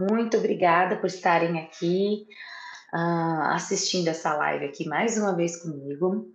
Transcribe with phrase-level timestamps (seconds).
[0.00, 2.26] Muito obrigada por estarem aqui
[2.94, 6.26] uh, assistindo essa live aqui mais uma vez comigo.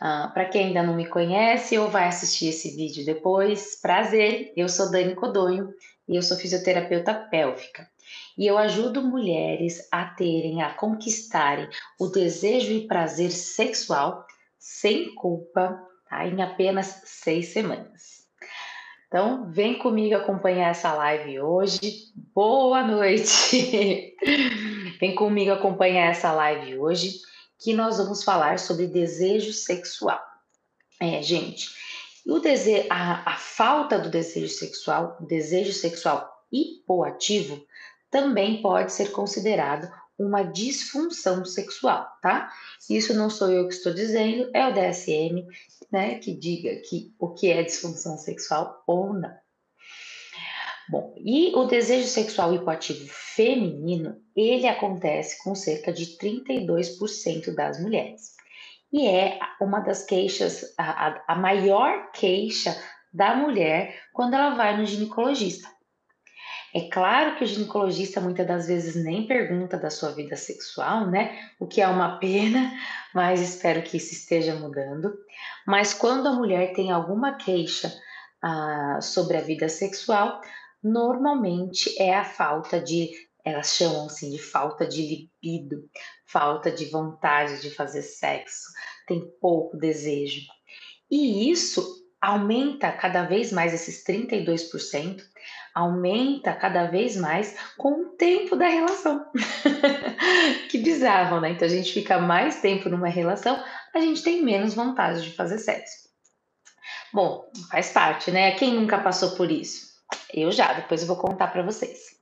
[0.00, 4.70] Uh, Para quem ainda não me conhece ou vai assistir esse vídeo depois, prazer, eu
[4.70, 5.68] sou Dani Codonho
[6.08, 7.86] e eu sou fisioterapeuta pélvica.
[8.38, 11.68] E eu ajudo mulheres a terem, a conquistarem
[12.00, 14.24] o desejo e prazer sexual
[14.58, 16.26] sem culpa, tá?
[16.26, 18.23] em apenas seis semanas.
[19.14, 21.78] Então, vem comigo acompanhar essa live hoje.
[22.34, 24.12] Boa noite!
[24.98, 27.20] vem comigo acompanhar essa live hoje,
[27.60, 30.20] que nós vamos falar sobre desejo sexual.
[31.00, 31.68] É, gente,
[32.26, 37.64] o desejo, a, a falta do desejo sexual, o desejo sexual hipoativo,
[38.10, 42.50] também pode ser considerado uma disfunção sexual, tá?
[42.88, 45.46] Isso não sou eu que estou dizendo, é o DSM,
[45.90, 49.34] né, que diga que o que é disfunção sexual ou não.
[50.88, 58.34] Bom, e o desejo sexual hipoativo feminino, ele acontece com cerca de 32% das mulheres.
[58.92, 62.76] E é uma das queixas, a, a maior queixa
[63.12, 65.68] da mulher quando ela vai no ginecologista.
[66.74, 71.38] É claro que o ginecologista muitas das vezes nem pergunta da sua vida sexual, né?
[71.60, 72.72] O que é uma pena,
[73.14, 75.16] mas espero que isso esteja mudando.
[75.64, 77.94] Mas quando a mulher tem alguma queixa
[78.42, 80.40] ah, sobre a vida sexual,
[80.82, 83.08] normalmente é a falta de,
[83.44, 85.88] elas chamam assim de falta de libido,
[86.26, 88.72] falta de vontade de fazer sexo,
[89.06, 90.40] tem pouco desejo.
[91.08, 95.22] E isso aumenta cada vez mais esses 32%,
[95.74, 99.26] aumenta cada vez mais com o tempo da relação.
[100.70, 101.50] que bizarro, né?
[101.50, 105.58] Então a gente fica mais tempo numa relação, a gente tem menos vontade de fazer
[105.58, 106.04] sexo.
[107.12, 108.52] Bom, faz parte, né?
[108.52, 109.92] Quem nunca passou por isso?
[110.32, 112.14] Eu já, depois eu vou contar para vocês.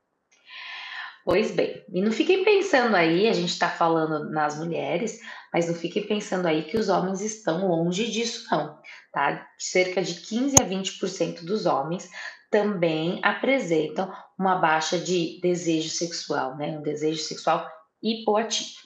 [1.25, 5.21] Pois bem, e não fiquem pensando aí, a gente está falando nas mulheres,
[5.53, 8.81] mas não fiquem pensando aí que os homens estão longe disso, não,
[9.13, 9.47] tá?
[9.57, 12.11] Cerca de 15 a 20% dos homens
[12.53, 16.79] também apresentam uma baixa de desejo sexual, né?
[16.79, 17.67] Um desejo sexual
[18.03, 18.83] hipoativo.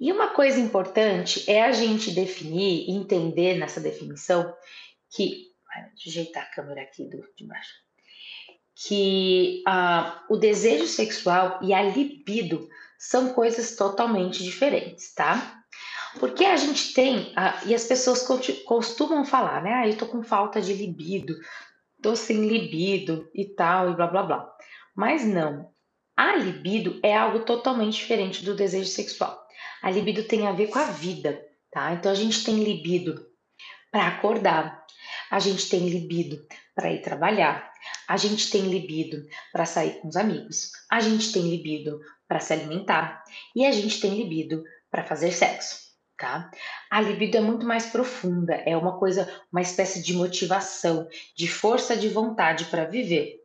[0.00, 4.54] E uma coisa importante é a gente definir, entender nessa definição
[5.10, 5.52] que.
[5.96, 7.72] Deixa eu ajeitar a câmera aqui do, de baixo.
[8.76, 15.64] Que uh, o desejo sexual e a libido são coisas totalmente diferentes, tá?
[16.20, 18.24] Porque a gente tem, uh, e as pessoas
[18.64, 19.72] costumam falar, né?
[19.72, 21.34] Ah, eu tô com falta de libido,
[22.04, 24.56] tô sem libido e tal, e blá blá blá.
[24.94, 25.72] Mas não.
[26.14, 29.42] A libido é algo totalmente diferente do desejo sexual.
[29.82, 31.94] A libido tem a ver com a vida, tá?
[31.94, 33.26] Então a gente tem libido
[33.90, 34.84] para acordar,
[35.30, 37.72] a gente tem libido para ir trabalhar,
[38.06, 41.98] a gente tem libido para sair com os amigos, a gente tem libido
[42.28, 43.24] para se alimentar
[43.56, 45.83] e a gente tem libido para fazer sexo
[46.24, 46.50] tá?
[46.90, 51.94] A libido é muito mais profunda, é uma coisa, uma espécie de motivação, de força
[51.94, 53.42] de vontade para viver.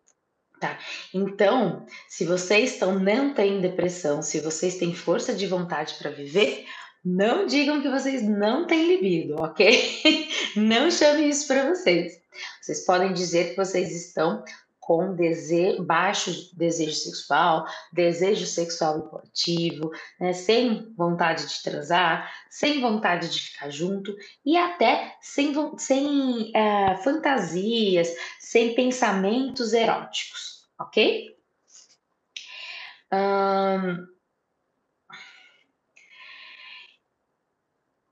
[0.61, 0.79] Tá?
[1.13, 6.65] Então, se vocês estão não têm depressão, se vocês têm força de vontade para viver,
[7.03, 10.29] não digam que vocês não têm libido, ok?
[10.55, 12.21] não chame isso para vocês.
[12.61, 14.43] Vocês podem dizer que vocês estão
[14.89, 17.63] com desejo, baixo desejo sexual,
[17.93, 25.15] desejo sexual hipoativo, né, sem vontade de transar, sem vontade de ficar junto e até
[25.21, 31.37] sem, sem é, fantasias, sem pensamentos eróticos, ok?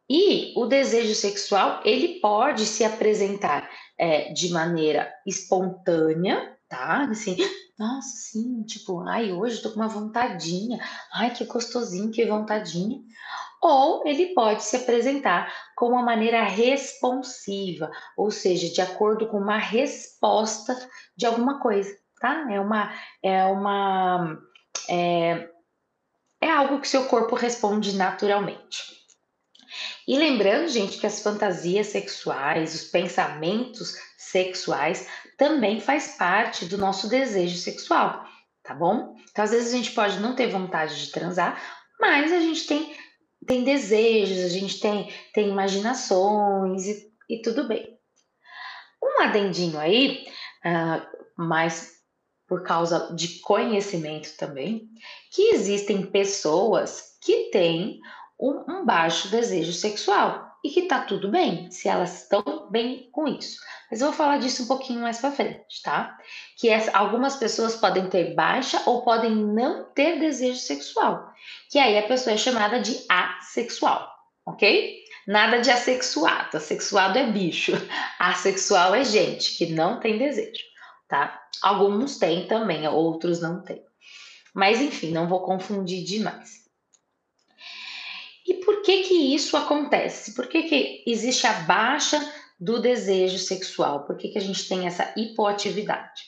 [0.07, 3.67] E o desejo sexual ele pode se apresentar
[3.97, 7.07] é, de maneira espontânea, tá?
[7.09, 7.37] Assim,
[7.77, 10.79] nossa, sim, tipo, ai, hoje tô com uma vontadinha,
[11.13, 12.99] ai, que gostosinho, que vontadinha.
[13.61, 19.57] Ou ele pode se apresentar com uma maneira responsiva, ou seja, de acordo com uma
[19.57, 20.77] resposta
[21.15, 22.45] de alguma coisa, tá?
[22.51, 24.37] É uma, é uma,
[24.87, 25.49] é,
[26.39, 28.97] é algo que seu corpo responde naturalmente.
[30.07, 37.07] E lembrando, gente, que as fantasias sexuais, os pensamentos sexuais também faz parte do nosso
[37.07, 38.25] desejo sexual,
[38.63, 39.15] tá bom?
[39.29, 41.61] Então, às vezes a gente pode não ter vontade de transar,
[41.99, 42.95] mas a gente tem,
[43.45, 47.97] tem desejos, a gente tem, tem imaginações e, e tudo bem.
[49.01, 50.27] Um adendinho aí,
[50.65, 51.05] uh,
[51.37, 51.97] mas
[52.47, 54.89] por causa de conhecimento também,
[55.31, 57.99] que existem pessoas que têm
[58.39, 63.27] um, um baixo desejo sexual e que tá tudo bem se elas estão bem com
[63.27, 63.59] isso.
[63.89, 66.17] Mas eu vou falar disso um pouquinho mais para frente, tá?
[66.57, 71.33] Que é, algumas pessoas podem ter baixa ou podem não ter desejo sexual,
[71.69, 74.09] que aí a pessoa é chamada de assexual,
[74.45, 74.97] ok?
[75.25, 76.55] Nada de assexuado.
[76.55, 77.73] Assexuado é bicho.
[78.19, 80.63] Assexual é gente que não tem desejo,
[81.07, 81.41] tá?
[81.61, 83.83] Alguns têm também, outros não têm.
[84.53, 86.65] Mas enfim, não vou confundir demais.
[88.47, 90.33] E por que que isso acontece?
[90.33, 92.17] Por que que existe a baixa
[92.59, 94.05] do desejo sexual?
[94.05, 96.23] Por que que a gente tem essa hipoatividade?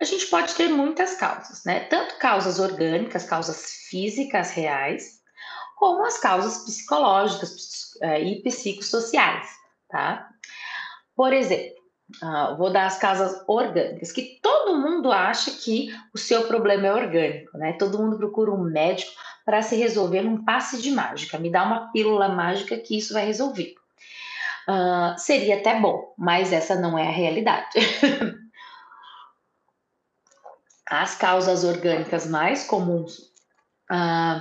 [0.00, 1.80] A gente pode ter muitas causas, né?
[1.80, 5.20] Tanto causas orgânicas, causas físicas reais,
[5.76, 7.50] como as causas psicológicas
[8.02, 9.48] uh, e psicossociais,
[9.88, 10.28] tá?
[11.16, 11.74] Por exemplo,
[12.22, 16.92] uh, vou dar as causas orgânicas, que todo mundo acha que o seu problema é
[16.92, 17.72] orgânico, né?
[17.74, 19.12] Todo mundo procura um médico
[19.44, 21.38] para se resolver num passe de mágica.
[21.38, 23.74] Me dá uma pílula mágica que isso vai resolver.
[24.68, 27.68] Uh, seria até bom, mas essa não é a realidade.
[30.88, 33.18] As causas orgânicas mais comuns
[33.90, 34.40] uh,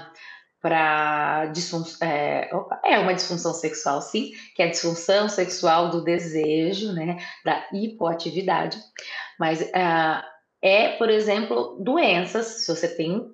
[0.61, 2.49] para disfunção é,
[2.85, 8.77] é, uma disfunção sexual, sim, que é a disfunção sexual do desejo, né, da hipoatividade,
[9.37, 10.23] mas uh,
[10.61, 13.29] é, por exemplo, doenças, se você tem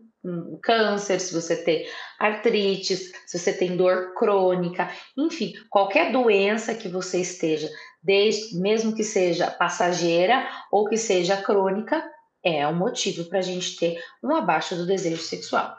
[0.62, 1.88] câncer, se você tem
[2.19, 7.69] artrite, se você tem dor crônica, enfim, qualquer doença que você esteja,
[8.04, 12.04] desde, mesmo que seja passageira ou que seja crônica,
[12.44, 15.77] é um motivo para a gente ter um abaixo do desejo sexual.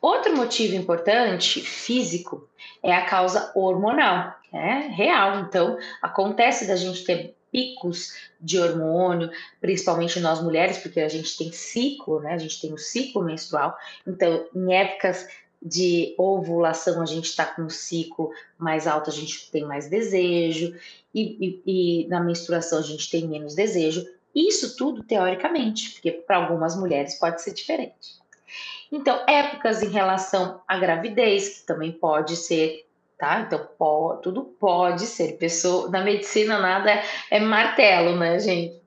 [0.00, 2.48] Outro motivo importante, físico,
[2.82, 5.40] é a causa hormonal, é real.
[5.40, 9.30] Então, acontece da gente ter picos de hormônio,
[9.60, 12.34] principalmente nós mulheres, porque a gente tem ciclo, né?
[12.34, 13.76] A gente tem o ciclo menstrual.
[14.06, 15.26] Então, em épocas
[15.60, 20.74] de ovulação, a gente está com um ciclo mais alto, a gente tem mais desejo,
[21.14, 24.06] e, e, e na menstruação a gente tem menos desejo.
[24.34, 28.18] Isso tudo teoricamente, porque para algumas mulheres pode ser diferente.
[28.90, 32.87] Então, épocas em relação à gravidez, que também pode ser
[33.18, 33.40] tá?
[33.40, 35.36] Então, pode, tudo pode ser.
[35.36, 38.80] Pessoa, na medicina, nada é, é martelo, né, gente?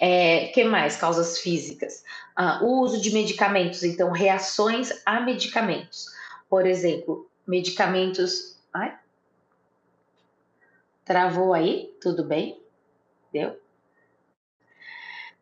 [0.00, 0.96] É, que mais?
[0.96, 2.04] Causas físicas.
[2.34, 6.06] Ah, o uso de medicamentos, então, reações a medicamentos.
[6.48, 8.58] Por exemplo, medicamentos.
[8.72, 8.96] Ai,
[11.04, 11.92] travou aí?
[12.00, 12.60] Tudo bem?
[13.32, 13.61] Deu?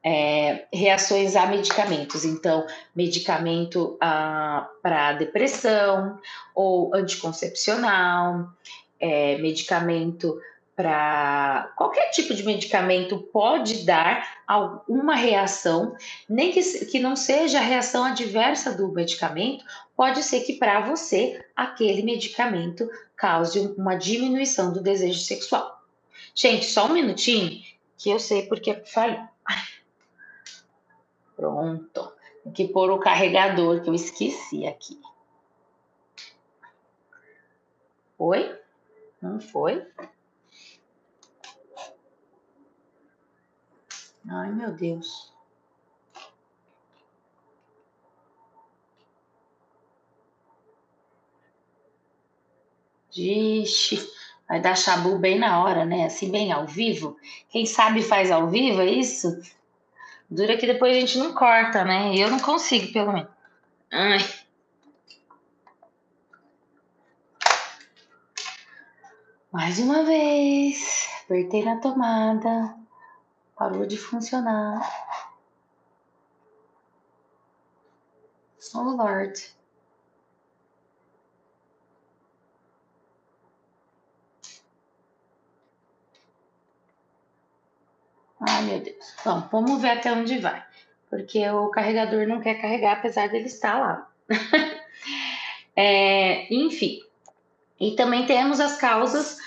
[0.03, 2.25] É, reações a medicamentos.
[2.25, 6.19] Então, medicamento ah, para depressão
[6.55, 8.49] ou anticoncepcional,
[8.99, 10.41] é, medicamento
[10.75, 15.95] para qualquer tipo de medicamento pode dar alguma reação,
[16.27, 19.63] nem que, que não seja a reação adversa do medicamento,
[19.95, 25.83] pode ser que para você aquele medicamento cause uma diminuição do desejo sexual.
[26.35, 27.61] Gente, só um minutinho
[27.99, 29.19] que eu sei porque falei.
[31.41, 32.13] Pronto.
[32.45, 35.01] Tem que pôr o carregador que eu esqueci aqui.
[38.19, 38.61] Foi?
[39.23, 39.91] Não foi?
[44.29, 45.33] Ai, meu Deus.
[53.15, 53.97] Vixe,
[54.47, 56.05] vai dar chabu bem na hora, né?
[56.05, 57.17] Assim, bem ao vivo.
[57.49, 59.41] Quem sabe faz ao vivo, é isso?
[60.31, 62.15] Dura que depois a gente não corta, né?
[62.15, 63.29] Eu não consigo, pelo menos.
[63.91, 64.19] Ai.
[69.51, 71.09] Mais uma vez.
[71.25, 72.77] Apertei na tomada.
[73.57, 74.89] Parou de funcionar.
[78.73, 79.60] Oh, Lord.
[88.41, 89.15] Ai, meu Deus.
[89.25, 90.65] Bom, vamos ver até onde vai.
[91.09, 94.11] Porque o carregador não quer carregar, apesar dele estar lá.
[95.77, 97.01] é, enfim.
[97.79, 99.39] E também temos as causas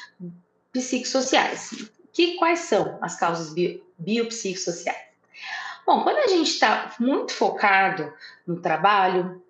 [0.72, 1.90] psicossociais.
[2.12, 5.14] Que, quais são as causas bio, biopsicossociais?
[5.86, 8.14] Bom, quando a gente está muito focado
[8.48, 9.44] no trabalho,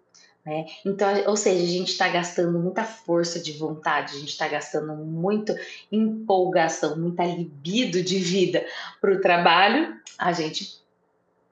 [0.46, 0.66] né?
[0.86, 4.94] Então, ou seja, a gente está gastando muita força de vontade, a gente está gastando
[4.96, 5.56] muito
[5.92, 8.66] empolgação, muita libido de vida
[9.00, 10.82] para o trabalho, a gente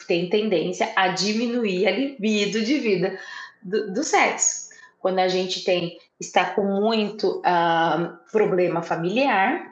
[0.08, 3.18] tem tendência a diminuir a libido de vida
[3.64, 4.70] do, do sexo.
[5.00, 9.72] Quando a gente tem está com muito uh, problema familiar,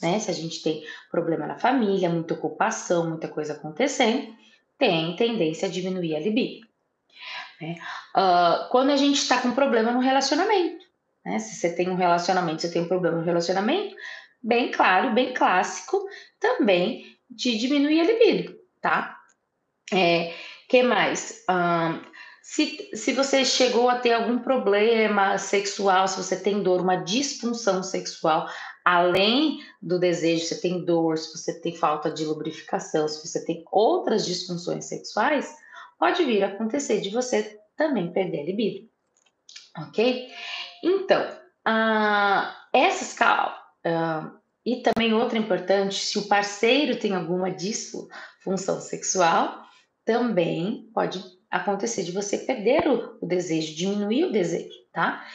[0.00, 0.20] né?
[0.20, 4.32] Se a gente tem problema na família, muita ocupação, muita coisa acontecendo,
[4.78, 6.67] tem tendência a diminuir a libido.
[7.60, 7.76] Né?
[8.16, 10.88] Uh, quando a gente está com problema no relacionamento,
[11.24, 11.38] né?
[11.38, 13.94] Se você tem um relacionamento, você tem um problema no relacionamento,
[14.42, 16.02] bem claro, bem clássico,
[16.40, 19.16] também de diminuir a libido, tá?
[19.92, 20.32] É,
[20.68, 21.44] que mais?
[21.50, 22.00] Um,
[22.42, 27.82] se, se você chegou a ter algum problema sexual, se você tem dor, uma disfunção
[27.82, 28.48] sexual,
[28.82, 33.62] além do desejo, você tem dor, se você tem falta de lubrificação, se você tem
[33.70, 35.54] outras disfunções sexuais,
[35.98, 38.88] pode vir a acontecer de você também perder a libido.
[39.76, 40.28] Ok?
[40.82, 41.22] Então,
[41.66, 43.14] uh, essas
[43.86, 49.62] uh, e também outra importante, se o parceiro tem alguma disfunção sexual,
[50.04, 55.26] também pode acontecer de você perder o, o desejo, diminuir o desejo, tá?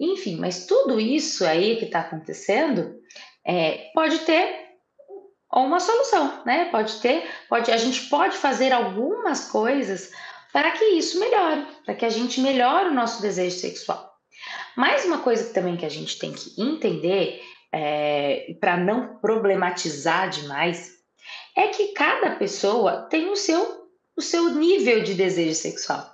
[0.00, 2.98] Enfim, mas tudo isso aí que está acontecendo
[3.44, 4.63] é, pode ter
[5.62, 6.66] uma solução, né?
[6.66, 10.10] Pode ter, pode, a gente pode fazer algumas coisas
[10.52, 14.12] para que isso melhore, para que a gente melhore o nosso desejo sexual.
[14.76, 17.40] Mais uma coisa também que a gente tem que entender,
[17.72, 20.92] é, para não problematizar demais,
[21.56, 26.08] é que cada pessoa tem o seu, o seu nível de desejo sexual.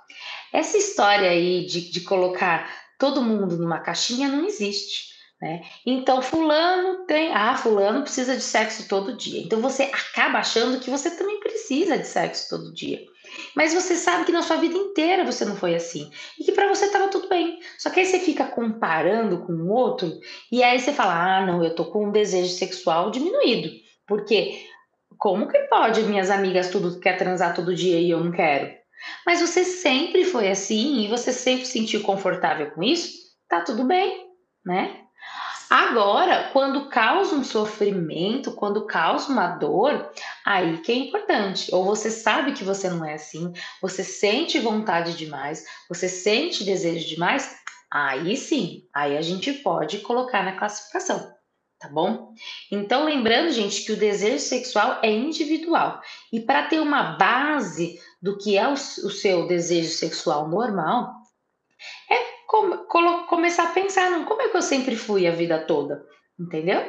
[0.53, 2.69] Essa história aí de, de colocar
[2.99, 5.10] todo mundo numa caixinha não existe.
[5.41, 5.63] Né?
[5.85, 7.33] Então, fulano tem.
[7.33, 9.41] Ah, fulano precisa de sexo todo dia.
[9.41, 12.99] Então, você acaba achando que você também precisa de sexo todo dia.
[13.55, 16.11] Mas você sabe que na sua vida inteira você não foi assim.
[16.39, 17.59] E que para você estava tudo bem.
[17.79, 20.11] Só que aí você fica comparando com o outro.
[20.51, 23.69] E aí você fala: ah, não, eu tô com um desejo sexual diminuído.
[24.05, 24.61] Porque
[25.17, 28.71] como que pode minhas amigas tudo quer transar todo dia e eu não quero?
[29.25, 33.19] Mas você sempre foi assim e você sempre se sentiu confortável com isso?
[33.47, 34.27] Tá tudo bem,
[34.65, 35.00] né?
[35.71, 40.11] Agora, quando causa um sofrimento, quando causa uma dor,
[40.45, 41.73] aí que é importante.
[41.73, 47.07] Ou você sabe que você não é assim, você sente vontade demais, você sente desejo
[47.07, 47.55] demais,
[47.89, 51.33] aí sim, aí a gente pode colocar na classificação,
[51.79, 52.33] tá bom?
[52.69, 56.01] Então, lembrando, gente, que o desejo sexual é individual.
[56.33, 61.13] E para ter uma base do que é o, seu desejo sexual normal,
[62.09, 62.40] é
[63.27, 66.05] começar a pensar, não, como é que eu sempre fui a vida toda,
[66.39, 66.81] entendeu?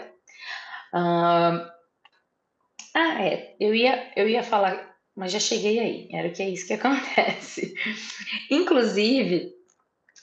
[2.95, 6.67] Ah, é, eu ia, eu ia falar, mas já cheguei aí, era que é isso
[6.67, 7.75] que acontece.
[8.51, 9.53] Inclusive,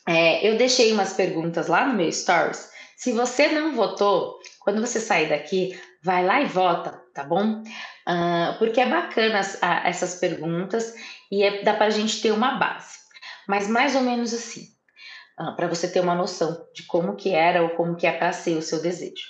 [0.07, 2.69] é, eu deixei umas perguntas lá no meu Stories.
[2.97, 7.63] Se você não votou, quando você sair daqui, vai lá e vota, tá bom?
[8.07, 10.93] Uh, porque é bacana as, a, essas perguntas
[11.31, 12.97] e é, dá para a gente ter uma base.
[13.47, 14.78] Mas mais ou menos assim
[15.39, 18.33] ah, para você ter uma noção de como que era ou como que é para
[18.33, 19.23] ser o seu desejo.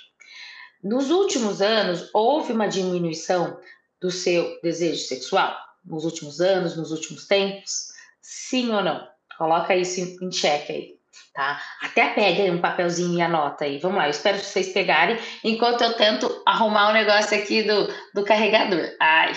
[0.82, 3.56] Nos últimos anos, houve uma diminuição
[4.00, 5.56] do seu desejo sexual?
[5.84, 7.92] Nos últimos anos, nos últimos tempos?
[8.20, 9.06] Sim ou não?
[9.38, 10.88] Coloca isso em xeque aí,
[11.32, 11.62] tá?
[11.80, 13.78] Até pega um papelzinho e anota aí.
[13.78, 17.62] Vamos lá, eu espero que vocês pegarem enquanto eu tento arrumar o um negócio aqui
[17.62, 18.84] do, do carregador.
[19.00, 19.32] Ai,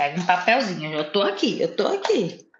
[0.00, 0.94] Pega um papelzinho.
[0.94, 2.50] Eu tô aqui, eu tô aqui.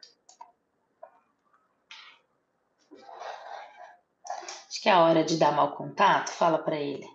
[4.69, 6.29] Acho que é a hora de dar mau contato.
[6.33, 7.07] Fala para ele.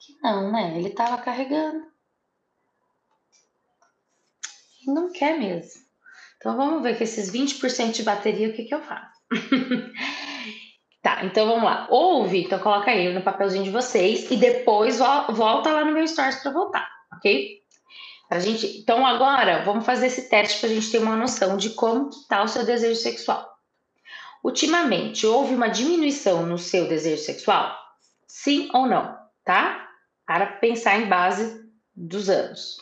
[0.00, 0.76] Que não, né?
[0.76, 1.86] Ele tava carregando.
[4.84, 5.80] E não quer mesmo.
[6.38, 9.16] Então vamos ver com esses 20% de bateria o que, que eu faço.
[11.00, 11.86] tá, então vamos lá.
[11.88, 16.42] Ouve, então coloca aí no papelzinho de vocês e depois volta lá no meu stories
[16.42, 17.61] para voltar, ok?
[18.40, 22.08] Gente, então agora vamos fazer esse teste para a gente ter uma noção de como
[22.08, 23.46] está o seu desejo sexual.
[24.42, 27.76] Ultimamente, houve uma diminuição no seu desejo sexual?
[28.26, 29.16] Sim ou não?
[29.44, 29.88] Tá?
[30.26, 31.62] Para pensar em base
[31.94, 32.78] dos anos.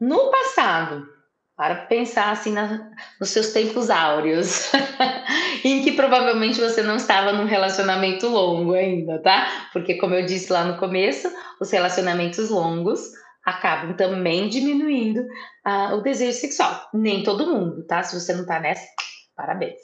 [0.00, 1.08] No passado,
[1.56, 4.70] para pensar assim na, nos seus tempos áureos,
[5.64, 9.68] em que provavelmente você não estava num relacionamento longo ainda, tá?
[9.72, 11.28] Porque, como eu disse lá no começo,
[11.60, 13.00] os relacionamentos longos
[13.48, 15.22] acabam também diminuindo
[15.66, 16.88] uh, o desejo sexual.
[16.92, 18.02] Nem todo mundo, tá?
[18.02, 18.86] Se você não tá nessa,
[19.34, 19.80] parabéns.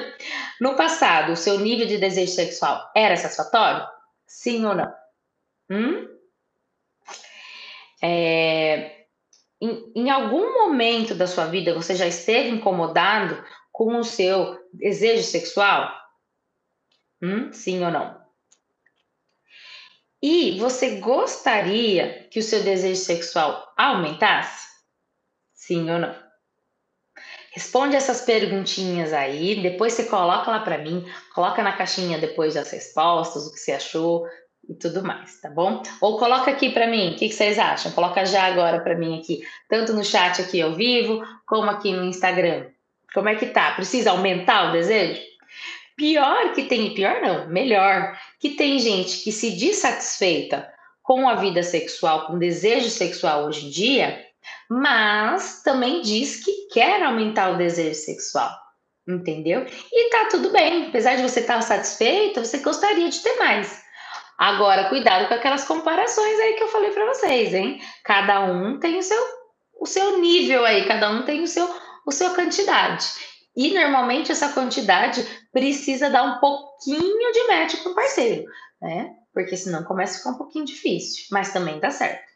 [0.60, 3.86] no passado, o seu nível de desejo sexual era satisfatório?
[4.26, 4.94] Sim ou não?
[5.70, 6.08] Hum?
[8.02, 9.04] É,
[9.60, 15.22] em, em algum momento da sua vida você já esteve incomodado com o seu desejo
[15.22, 15.92] sexual?
[17.22, 17.52] Hum?
[17.52, 18.21] Sim ou não?
[20.22, 24.68] E você gostaria que o seu desejo sexual aumentasse?
[25.52, 26.14] Sim ou não?
[27.52, 32.70] Responde essas perguntinhas aí, depois você coloca lá para mim, coloca na caixinha depois das
[32.70, 34.26] respostas, o que você achou
[34.68, 35.82] e tudo mais, tá bom?
[36.00, 37.92] Ou coloca aqui para mim, o que, vocês acham?
[37.92, 42.04] Coloca já agora para mim aqui, tanto no chat aqui ao vivo, como aqui no
[42.04, 42.70] Instagram.
[43.12, 43.72] Como é que tá?
[43.72, 45.20] Precisa aumentar o desejo?
[46.02, 50.68] Pior que tem, pior não, melhor, que tem gente que se diz satisfeita
[51.00, 54.20] com a vida sexual, com desejo sexual hoje em dia,
[54.68, 58.50] mas também diz que quer aumentar o desejo sexual,
[59.06, 59.64] entendeu?
[59.92, 63.80] E tá tudo bem, apesar de você estar satisfeita, você gostaria de ter mais.
[64.36, 67.80] Agora, cuidado com aquelas comparações aí que eu falei para vocês, hein?
[68.02, 69.24] Cada um tem o seu,
[69.80, 71.72] o seu nível aí, cada um tem o seu,
[72.04, 73.06] o sua quantidade.
[73.54, 78.44] E normalmente essa quantidade precisa dar um pouquinho de match com o parceiro,
[78.80, 79.14] né?
[79.32, 82.32] Porque senão começa a ficar um pouquinho difícil, mas também dá certo.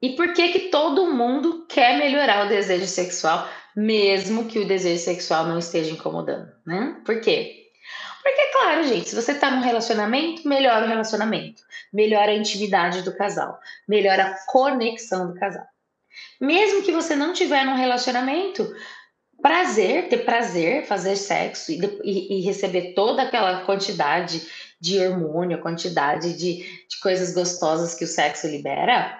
[0.00, 5.02] E por que que todo mundo quer melhorar o desejo sexual, mesmo que o desejo
[5.02, 7.00] sexual não esteja incomodando, né?
[7.06, 7.70] Por quê?
[8.22, 13.16] Porque, claro, gente, se você está num relacionamento, melhora o relacionamento, melhora a intimidade do
[13.16, 15.66] casal, melhora a conexão do casal.
[16.40, 18.72] Mesmo que você não tiver num relacionamento,
[19.42, 24.42] prazer, ter prazer, fazer sexo e, e, e receber toda aquela quantidade
[24.80, 29.16] de hormônio, quantidade de, de coisas gostosas que o sexo libera,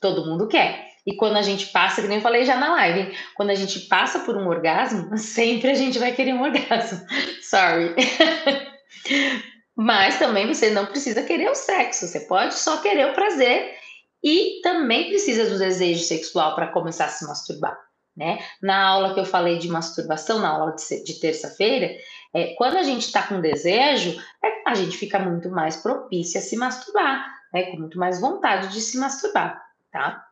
[0.00, 0.92] todo mundo quer.
[1.06, 3.12] E quando a gente passa, que nem eu falei já na live, hein?
[3.34, 7.00] quando a gente passa por um orgasmo, sempre a gente vai querer um orgasmo.
[7.42, 7.94] Sorry.
[9.74, 13.74] Mas também você não precisa querer o sexo, você pode só querer o prazer
[14.22, 17.78] e também precisa do desejo sexual para começar a se masturbar.
[18.16, 18.44] Né?
[18.62, 21.96] Na aula que eu falei de masturbação, na aula de, terça-feira,
[22.34, 26.42] é, quando a gente está com desejo, é, a gente fica muito mais propícia a
[26.42, 27.70] se masturbar, né?
[27.70, 29.60] com muito mais vontade de se masturbar,
[29.90, 30.26] tá?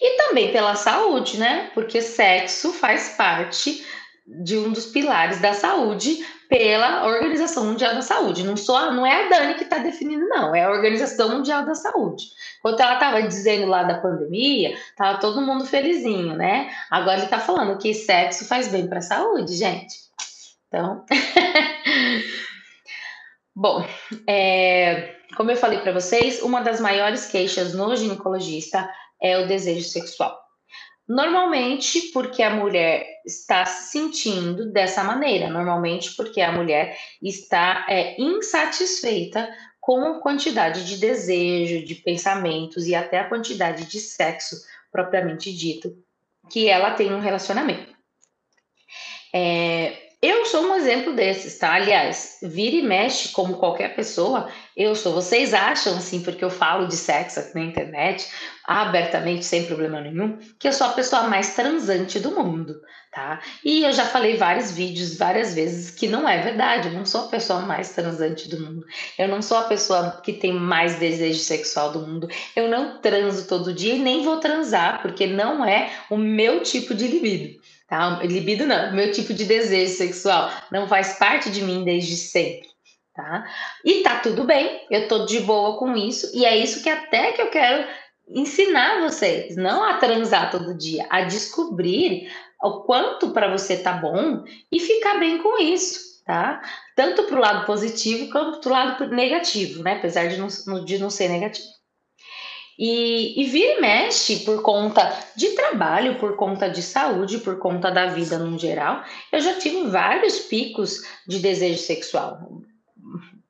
[0.00, 1.70] E também pela saúde, né?
[1.74, 3.84] Porque sexo faz parte
[4.26, 8.44] de um dos pilares da saúde pela Organização Mundial da Saúde.
[8.44, 11.74] Não, sou, não é a Dani que está definindo, não, é a Organização Mundial da
[11.74, 12.24] Saúde.
[12.62, 16.70] Quando ela estava dizendo lá da pandemia, estava todo mundo felizinho, né?
[16.90, 19.94] Agora ele está falando que sexo faz bem para a saúde, gente.
[20.68, 21.04] Então.
[23.54, 23.86] Bom,
[24.26, 28.88] é, como eu falei para vocês, uma das maiores queixas no ginecologista
[29.20, 30.45] é o desejo sexual.
[31.08, 38.20] Normalmente porque a mulher está se sentindo dessa maneira, normalmente porque a mulher está é,
[38.20, 39.48] insatisfeita
[39.80, 44.56] com a quantidade de desejo, de pensamentos e até a quantidade de sexo
[44.90, 45.96] propriamente dito
[46.50, 47.95] que ela tem um relacionamento.
[50.86, 51.74] Exemplo desses, tá?
[51.74, 55.14] Aliás, vira e mexe como qualquer pessoa, eu sou.
[55.14, 58.24] Vocês acham, assim, porque eu falo de sexo aqui na internet,
[58.62, 63.40] abertamente, sem problema nenhum, que eu sou a pessoa mais transante do mundo, tá?
[63.64, 66.86] E eu já falei vários vídeos, várias vezes, que não é verdade.
[66.86, 68.86] Eu não sou a pessoa mais transante do mundo.
[69.18, 72.28] Eu não sou a pessoa que tem mais desejo sexual do mundo.
[72.54, 76.94] Eu não transo todo dia e nem vou transar, porque não é o meu tipo
[76.94, 77.60] de libido.
[77.88, 78.20] Tá?
[78.22, 82.68] Libido não, meu tipo de desejo sexual não faz parte de mim desde sempre.
[83.14, 83.46] Tá?
[83.84, 87.32] E tá tudo bem, eu tô de boa com isso, e é isso que até
[87.32, 87.86] que eu quero
[88.28, 92.30] ensinar vocês, não a transar todo dia, a descobrir
[92.62, 96.60] o quanto para você tá bom e ficar bem com isso, tá?
[96.94, 99.94] Tanto para o lado positivo quanto para o lado negativo, né?
[99.94, 101.75] Apesar de não, de não ser negativo.
[102.78, 107.90] E, e vira e mexe por conta de trabalho, por conta de saúde, por conta
[107.90, 109.02] da vida no geral.
[109.32, 112.60] Eu já tive vários picos de desejo sexual.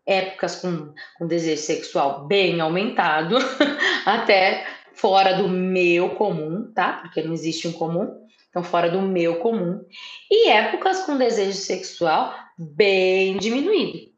[0.07, 3.37] Épocas com, com desejo sexual bem aumentado,
[4.07, 6.95] até fora do meu comum, tá?
[7.03, 8.09] Porque não existe um comum,
[8.49, 9.85] então fora do meu comum.
[10.31, 14.16] E épocas com desejo sexual bem diminuído.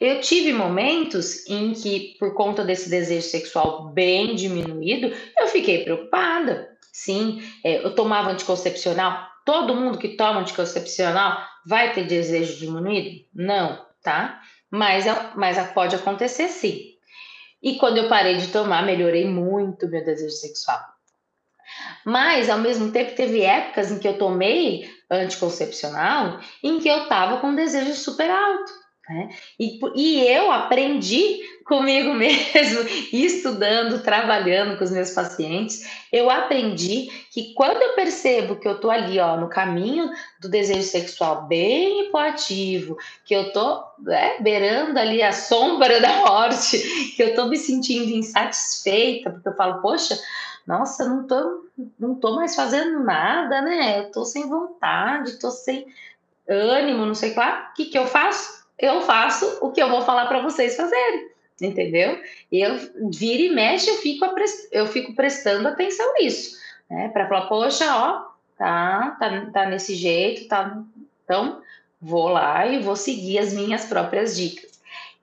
[0.00, 6.70] Eu tive momentos em que, por conta desse desejo sexual bem diminuído, eu fiquei preocupada.
[6.90, 9.28] Sim, é, eu tomava anticoncepcional.
[9.44, 13.26] Todo mundo que toma anticoncepcional vai ter desejo diminuído?
[13.34, 14.40] Não, tá?
[14.70, 16.90] Mas, é, mas pode acontecer sim.
[17.62, 20.80] E quando eu parei de tomar, melhorei muito meu desejo sexual.
[22.06, 27.38] Mas, ao mesmo tempo, teve épocas em que eu tomei anticoncepcional em que eu tava
[27.38, 28.79] com desejo super alto.
[29.10, 29.28] Né?
[29.58, 37.52] E, e eu aprendi comigo mesmo, estudando, trabalhando com os meus pacientes, eu aprendi que
[37.54, 40.08] quando eu percebo que eu tô ali, ó, no caminho
[40.40, 46.78] do desejo sexual bem hipoativo, que eu tô né, beirando ali a sombra da morte,
[47.16, 50.16] que eu tô me sentindo insatisfeita, porque eu falo, poxa,
[50.64, 51.64] nossa, não tô,
[51.98, 53.98] não tô mais fazendo nada, né?
[53.98, 55.84] Eu tô sem vontade, tô sem
[56.48, 57.70] ânimo, não sei lá.
[57.72, 58.59] O que que eu faço?
[58.80, 61.28] Eu faço o que eu vou falar para vocês fazerem,
[61.60, 62.18] entendeu?
[62.50, 62.78] Eu
[63.10, 64.24] vira e mexe, eu fico,
[64.72, 66.56] eu fico prestando atenção nisso,
[66.88, 67.08] né?
[67.08, 70.82] Para falar, poxa, ó, tá, tá, tá nesse jeito, tá.
[71.24, 71.62] Então,
[72.00, 74.69] vou lá e vou seguir as minhas próprias dicas.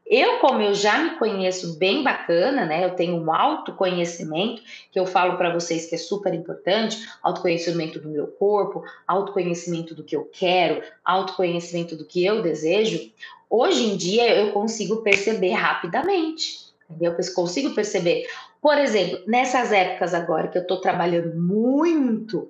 [0.09, 2.85] Eu, como eu já me conheço bem bacana, né?
[2.85, 8.07] Eu tenho um autoconhecimento que eu falo para vocês que é super importante, autoconhecimento do
[8.07, 13.11] meu corpo, autoconhecimento do que eu quero, autoconhecimento do que eu desejo.
[13.49, 17.13] Hoje em dia eu consigo perceber rapidamente, entendeu?
[17.17, 18.27] Eu consigo perceber.
[18.61, 22.49] Por exemplo, nessas épocas agora que eu estou trabalhando muito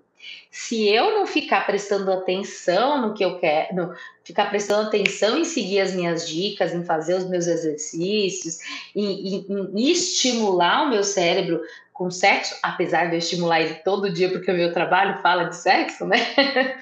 [0.52, 5.46] se eu não ficar prestando atenção no que eu quero, no, ficar prestando atenção em
[5.46, 8.58] seguir as minhas dicas, em fazer os meus exercícios,
[8.96, 11.62] em, em, em estimular o meu cérebro
[11.94, 15.56] com sexo, apesar de eu estimular ele todo dia, porque o meu trabalho fala de
[15.56, 16.18] sexo, né?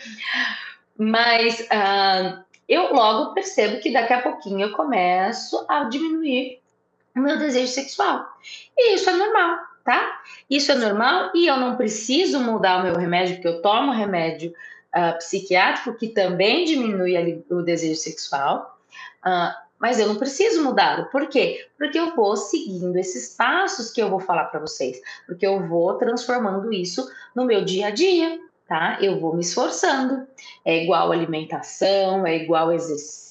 [0.98, 6.60] Mas uh, eu logo percebo que daqui a pouquinho eu começo a diminuir
[7.16, 8.26] o meu desejo sexual.
[8.78, 10.20] E isso é normal tá?
[10.50, 14.52] Isso é normal e eu não preciso mudar o meu remédio, porque eu tomo remédio
[14.94, 18.78] uh, psiquiátrico que também diminui o desejo sexual,
[19.26, 21.10] uh, mas eu não preciso mudar.
[21.12, 21.68] Por quê?
[21.78, 25.94] Porque eu vou seguindo esses passos que eu vou falar para vocês, porque eu vou
[25.94, 28.98] transformando isso no meu dia a dia, tá?
[29.02, 30.28] Eu vou me esforçando.
[30.64, 33.26] É igual alimentação, é igual exercício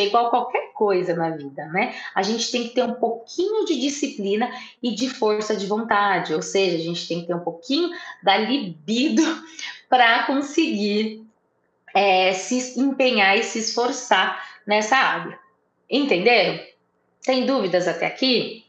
[0.00, 1.94] é igual qualquer coisa na vida, né?
[2.14, 4.50] A gente tem que ter um pouquinho de disciplina
[4.82, 7.90] e de força de vontade, ou seja, a gente tem que ter um pouquinho
[8.22, 9.22] da libido
[9.88, 11.24] para conseguir
[11.94, 15.38] é, se empenhar e se esforçar nessa área.
[15.88, 16.58] Entenderam?
[17.22, 18.64] Tem dúvidas até aqui?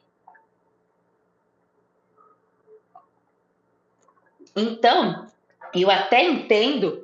[4.56, 5.28] Então,
[5.74, 7.04] eu até entendo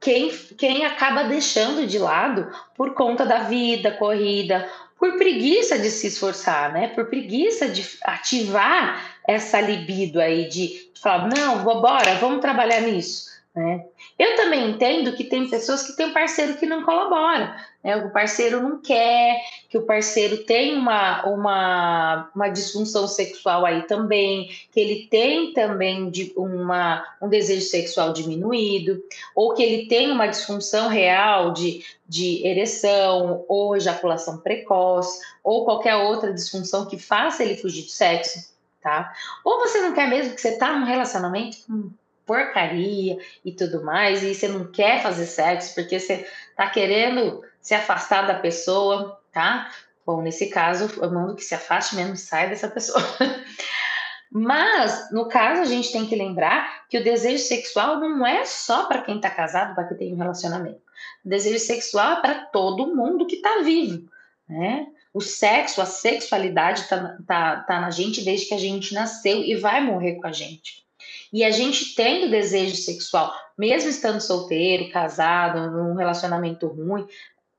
[0.00, 4.68] quem, quem acaba deixando de lado por conta da vida corrida,
[4.98, 6.88] por preguiça de se esforçar, né?
[6.88, 13.30] Por preguiça de ativar essa libido aí de falar, não, vou embora, vamos trabalhar nisso,
[13.58, 13.84] né?
[14.16, 17.96] Eu também entendo que tem pessoas que têm parceiro que não colabora, né?
[17.96, 24.48] O parceiro não quer, que o parceiro tem uma, uma, uma disfunção sexual aí também,
[24.70, 29.02] que ele tem também de uma, um desejo sexual diminuído,
[29.34, 35.96] ou que ele tem uma disfunção real de, de ereção, ou ejaculação precoce, ou qualquer
[35.96, 39.12] outra disfunção que faça ele fugir do sexo, tá?
[39.44, 41.90] Ou você não quer mesmo que você tá num relacionamento com
[42.28, 47.74] porcaria e tudo mais, e você não quer fazer sexo porque você tá querendo se
[47.74, 49.70] afastar da pessoa, tá?
[50.04, 53.02] Bom, nesse caso, eu mando que se afaste mesmo, sai dessa pessoa.
[54.30, 58.84] Mas, no caso, a gente tem que lembrar que o desejo sexual não é só
[58.84, 60.82] para quem está casado, para quem tem um relacionamento.
[61.24, 64.06] O desejo sexual é para todo mundo que está vivo,
[64.46, 64.86] né?
[65.14, 69.54] O sexo, a sexualidade está tá, tá na gente desde que a gente nasceu e
[69.56, 70.87] vai morrer com a gente.
[71.32, 77.06] E a gente tendo desejo sexual, mesmo estando solteiro, casado, num relacionamento ruim,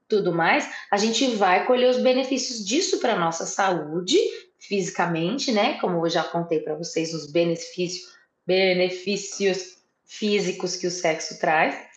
[0.07, 4.17] tudo mais, a gente vai colher os benefícios disso para nossa saúde,
[4.57, 5.79] fisicamente, né?
[5.79, 8.11] Como eu já contei para vocês os benefícios,
[8.45, 11.87] benefícios físicos que o sexo traz.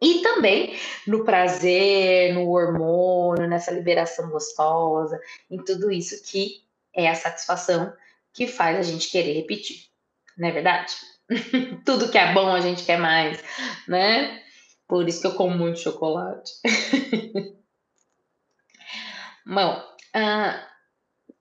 [0.00, 0.74] E também
[1.06, 6.62] no prazer, no hormônio, nessa liberação gostosa, em tudo isso que
[6.94, 7.92] é a satisfação
[8.32, 9.84] que faz a gente querer repetir.
[10.38, 10.94] Não é verdade?
[11.84, 13.42] Tudo que é bom a gente quer mais,
[13.86, 14.42] né?
[14.88, 16.50] Por isso que eu como muito chocolate.
[19.46, 19.82] bom,
[20.16, 20.70] uh,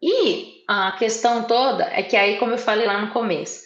[0.02, 3.64] e a questão toda é que aí, como eu falei lá no começo,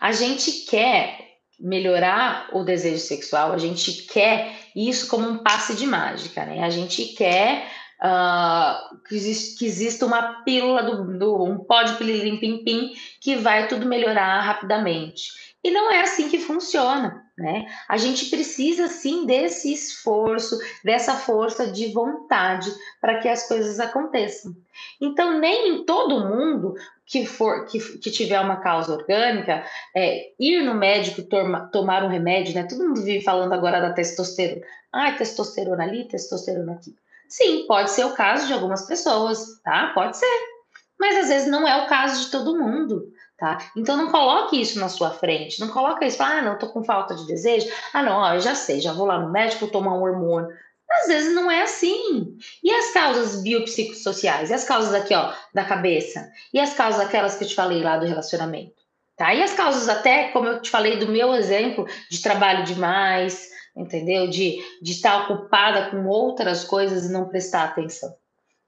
[0.00, 1.18] a gente quer
[1.58, 6.62] melhorar o desejo sexual, a gente quer isso como um passe de mágica, né?
[6.62, 7.66] A gente quer
[8.02, 9.16] uh, que,
[9.58, 13.86] que exista uma pílula do, do um pó de pililim pim pim que vai tudo
[13.86, 15.53] melhorar rapidamente.
[15.64, 17.66] E não é assim que funciona, né?
[17.88, 24.54] A gente precisa sim desse esforço, dessa força de vontade para que as coisas aconteçam.
[25.00, 26.74] Então, nem em todo mundo
[27.06, 29.64] que for que, que tiver uma causa orgânica,
[29.96, 32.64] é, ir no médico toma, tomar um remédio, né?
[32.64, 34.60] Todo mundo vive falando agora da testosterona.
[34.92, 36.94] Ah, testosterona ali, testosterona aqui.
[37.26, 39.92] Sim, pode ser o caso de algumas pessoas, tá?
[39.94, 40.54] Pode ser.
[41.00, 43.58] Mas às vezes não é o caso de todo mundo tá?
[43.76, 47.14] Então não coloque isso na sua frente, não coloque isso, ah, não, tô com falta
[47.14, 50.02] de desejo, ah, não, ó, eu já sei, já vou lá no médico tomar um
[50.02, 50.48] hormônio.
[50.90, 52.36] Às vezes não é assim.
[52.62, 54.50] E as causas biopsicossociais?
[54.50, 56.30] E as causas aqui, ó, da cabeça?
[56.52, 58.74] E as causas aquelas que eu te falei lá do relacionamento?
[59.16, 59.34] Tá?
[59.34, 64.28] E as causas até, como eu te falei do meu exemplo, de trabalho demais, entendeu?
[64.28, 68.14] De, de estar ocupada com outras coisas e não prestar atenção.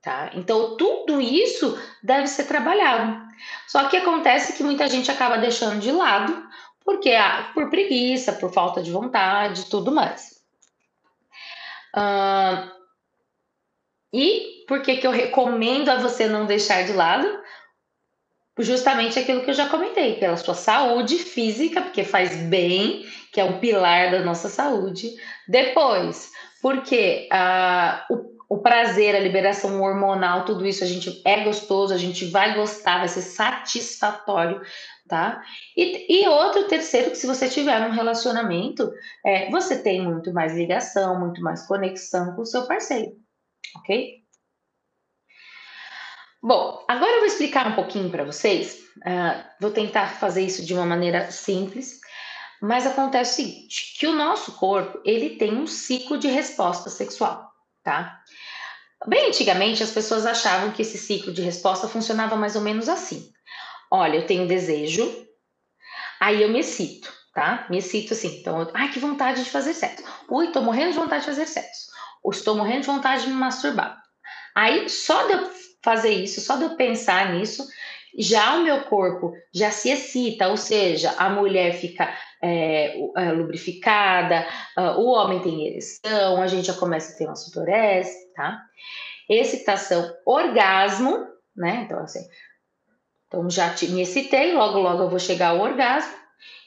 [0.06, 0.30] Tá?
[0.34, 3.26] Então, tudo isso deve ser trabalhado.
[3.66, 6.48] Só que acontece que muita gente acaba deixando de lado
[6.84, 10.44] Porque ah, por preguiça, por falta de vontade, tudo mais.
[11.92, 12.70] Uh,
[14.12, 17.26] e por que, que eu recomendo a você não deixar de lado?
[18.60, 23.44] Justamente aquilo que eu já comentei, pela sua saúde física, porque faz bem, que é
[23.44, 25.10] um pilar da nossa saúde.
[25.48, 26.30] Depois,
[26.62, 31.98] porque uh, o, o prazer, a liberação hormonal, tudo isso a gente é gostoso, a
[31.98, 34.61] gente vai gostar, vai ser satisfatório,
[35.09, 35.42] tá?
[35.76, 38.92] E, e outro, terceiro, que se você tiver um relacionamento,
[39.24, 43.12] é, você tem muito mais ligação, muito mais conexão com o seu parceiro,
[43.78, 44.26] ok?
[46.42, 48.78] Bom, agora eu vou explicar um pouquinho para vocês.
[48.98, 51.98] Uh, vou tentar fazer isso de uma maneira simples,
[52.62, 57.50] mas acontece o seguinte: que o nosso corpo ele tem um ciclo de resposta sexual,
[57.87, 58.20] tá?
[59.07, 63.31] Bem antigamente as pessoas achavam que esse ciclo de resposta funcionava mais ou menos assim.
[63.88, 65.09] Olha, eu tenho desejo,
[66.20, 67.64] aí eu me excito, tá?
[67.70, 68.40] Me excito assim.
[68.40, 70.03] Então, eu, ai, que vontade de fazer sexo.
[70.29, 71.92] Ui, tô morrendo de vontade de fazer sexo.
[72.25, 74.03] Ou estou morrendo de vontade de me masturbar.
[74.53, 75.51] Aí, só de eu
[75.85, 77.64] fazer isso, só de eu pensar nisso,
[78.18, 84.46] já o meu corpo já se excita, ou seja, a mulher fica é, é, lubrificada,
[84.76, 88.62] uh, o homem tem ereção, a gente já começa a ter uma sutorese, tá?
[89.29, 91.83] Excitação, orgasmo, né?
[91.85, 92.26] Então, assim,
[93.26, 96.14] então já te, me excitei, logo, logo eu vou chegar ao orgasmo,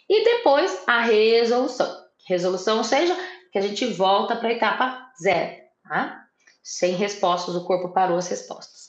[0.07, 2.07] e depois a resolução.
[2.27, 3.15] Resolução, ou seja,
[3.51, 5.55] que a gente volta para a etapa zero,
[5.87, 6.25] tá?
[6.61, 8.88] Sem respostas, o corpo parou as respostas.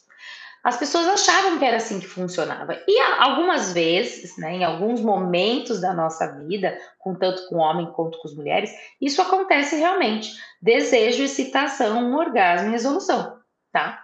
[0.62, 2.78] As pessoas achavam que era assim que funcionava.
[2.86, 8.18] E algumas vezes, né, em alguns momentos da nossa vida, com tanto com homem quanto
[8.18, 8.70] com as mulheres,
[9.00, 10.30] isso acontece realmente.
[10.60, 13.38] Desejo, excitação, orgasmo e resolução,
[13.72, 14.02] tá?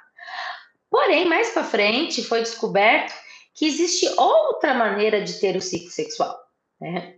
[0.91, 3.13] Porém, mais para frente foi descoberto
[3.55, 6.39] que existe outra maneira de ter o ciclo sexual,
[6.81, 7.17] né?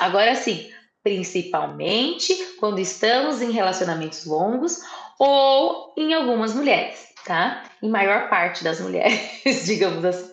[0.00, 0.68] Agora sim,
[1.04, 4.80] principalmente quando estamos em relacionamentos longos
[5.18, 7.64] ou em algumas mulheres tá?
[7.82, 10.30] Em maior parte das mulheres, digamos assim.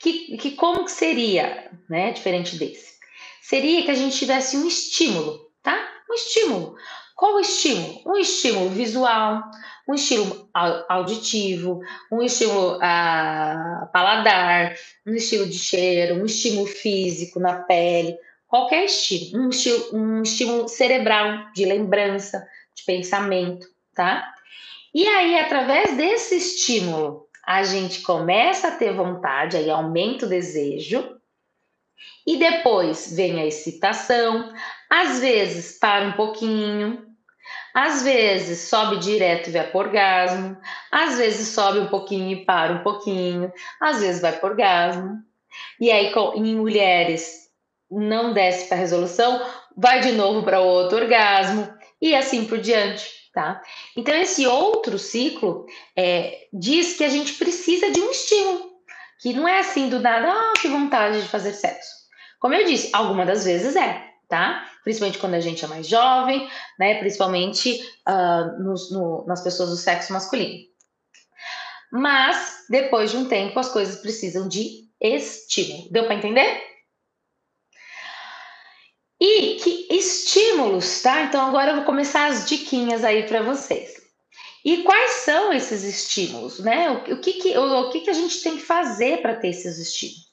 [0.00, 2.98] Que, que como que seria, né, diferente desse?
[3.42, 5.76] Seria que a gente tivesse um estímulo, tá?
[6.08, 6.76] Um estímulo.
[7.16, 8.00] Qual o estímulo?
[8.06, 9.42] Um estímulo visual,
[9.88, 10.48] um estímulo
[10.88, 11.80] auditivo,
[12.12, 14.74] um estímulo a paladar,
[15.06, 20.68] um estímulo de cheiro, um estímulo físico na pele, qualquer estímulo, um estímulo, um estímulo
[20.68, 24.32] cerebral de lembrança, de pensamento, tá?
[24.98, 31.20] E aí, através desse estímulo, a gente começa a ter vontade, aí aumenta o desejo,
[32.26, 34.52] e depois vem a excitação,
[34.90, 37.06] às vezes para um pouquinho,
[37.72, 40.56] às vezes sobe direto e vai para orgasmo,
[40.90, 45.22] às vezes sobe um pouquinho e para um pouquinho, às vezes vai para orgasmo.
[45.80, 47.48] E aí, em mulheres,
[47.88, 53.62] não desce para resolução, vai de novo para outro orgasmo, e assim por diante tá?
[53.96, 55.64] Então, esse outro ciclo
[55.96, 58.68] é, diz que a gente precisa de um estímulo,
[59.20, 61.88] que não é assim do nada, ah, que vontade de fazer sexo.
[62.40, 64.68] Como eu disse, algumas das vezes é, tá?
[64.82, 66.98] Principalmente quando a gente é mais jovem, né?
[66.98, 70.58] Principalmente uh, nos, no, nas pessoas do sexo masculino.
[71.92, 75.92] Mas, depois de um tempo, as coisas precisam de estímulo.
[75.92, 76.60] Deu para entender?
[79.20, 81.22] E que estímulos, tá?
[81.22, 83.98] Então agora eu vou começar as diquinhas aí para vocês.
[84.64, 86.90] E quais são esses estímulos, né?
[86.90, 89.48] O, o que, que, o, o, que, que a gente tem que fazer para ter
[89.48, 90.28] esses estímulos?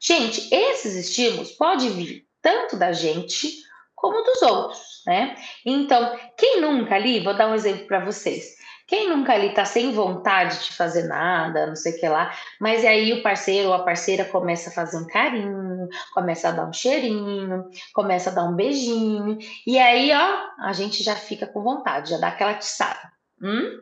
[0.00, 3.62] Gente, esses estímulos podem vir tanto da gente
[3.94, 5.36] como dos outros, né?
[5.64, 8.56] Então, quem nunca ali, vou dar um exemplo para vocês.
[8.90, 12.84] Quem nunca ali tá sem vontade de fazer nada, não sei o que lá, mas
[12.84, 16.72] aí o parceiro ou a parceira começa a fazer um carinho, começa a dar um
[16.72, 22.10] cheirinho, começa a dar um beijinho, e aí, ó, a gente já fica com vontade,
[22.10, 23.12] já dá aquela tiçada.
[23.40, 23.78] Hum?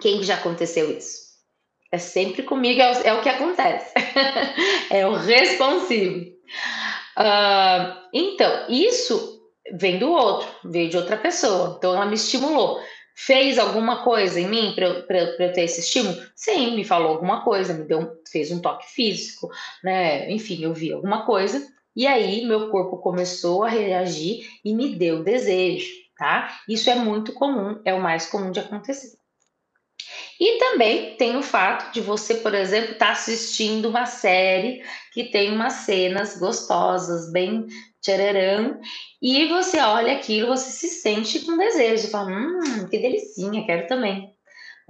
[0.00, 1.18] Quem já aconteceu isso?
[1.90, 3.94] É sempre comigo, é o, é o que acontece.
[4.90, 6.24] é o responsivo.
[7.18, 11.74] Uh, então, isso vem do outro, veio de outra pessoa.
[11.76, 12.80] Então, ela me estimulou
[13.20, 14.86] fez alguma coisa em mim para
[15.18, 16.16] eu, ter esse estímulo?
[16.36, 19.50] Sim, me falou alguma coisa, me deu, fez um toque físico,
[19.82, 20.30] né?
[20.30, 25.24] Enfim, eu vi alguma coisa e aí meu corpo começou a reagir e me deu
[25.24, 26.60] desejo, tá?
[26.68, 29.18] Isso é muito comum, é o mais comum de acontecer.
[30.38, 34.80] E também tem o fato de você, por exemplo, estar tá assistindo uma série
[35.12, 37.66] que tem umas cenas gostosas, bem
[38.00, 38.78] tchararã,
[39.20, 44.32] e você olha aquilo, você se sente com desejo, fala, hum, que delicinha, quero também.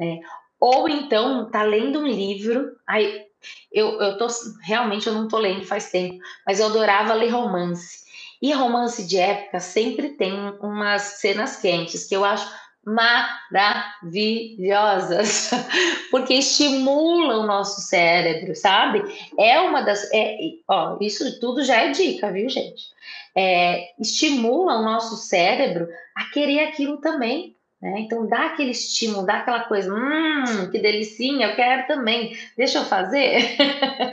[0.01, 0.19] É.
[0.61, 3.27] Ou então, tá lendo um livro, aí
[3.73, 4.27] Eu, eu tô
[4.63, 8.05] realmente eu não tô lendo faz tempo, mas eu adorava ler romance.
[8.43, 12.47] E romance de época sempre tem umas cenas quentes que eu acho
[12.89, 15.51] maravilhosas,
[16.11, 19.05] porque estimulam o nosso cérebro, sabe?
[19.39, 20.11] É uma das.
[20.13, 22.89] É, ó, isso tudo já é dica, viu, gente?
[23.37, 27.55] É, estimula o nosso cérebro a querer aquilo também.
[27.81, 28.01] Né?
[28.01, 32.85] Então dá aquele estímulo, dá aquela coisa, hum, que delicinha, eu quero também, deixa eu
[32.85, 33.57] fazer.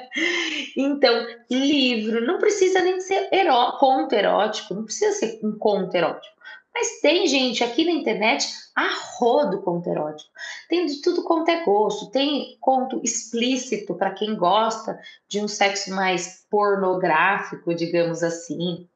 [0.78, 6.35] então, livro, não precisa nem ser eró conto erótico, não precisa ser um conto erótico.
[6.76, 10.30] Mas tem gente aqui na internet a rodo conto erótico.
[10.68, 12.12] Tem de tudo quanto é gosto.
[12.12, 18.90] Tem conto explícito para quem gosta de um sexo mais pornográfico, digamos assim.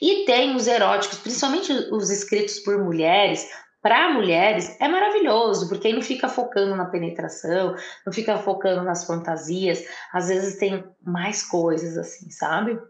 [0.00, 3.50] E tem os eróticos, principalmente os escritos por mulheres,
[3.82, 7.74] para mulheres é maravilhoso, porque aí não fica focando na penetração,
[8.06, 12.80] não fica focando nas fantasias, às vezes tem mais coisas assim, sabe?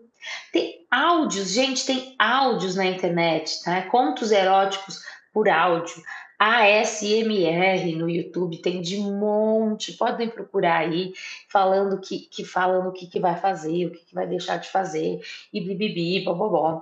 [0.52, 3.82] Tem áudios, gente, tem áudios na internet, tá?
[3.82, 5.00] Contos eróticos
[5.32, 6.02] por áudio.
[6.38, 11.12] ASMR no YouTube tem de monte, podem procurar aí,
[11.48, 14.68] falando que, que falando o que, que vai fazer, o que, que vai deixar de
[14.68, 15.20] fazer,
[15.52, 16.80] e bibibi, bobobó.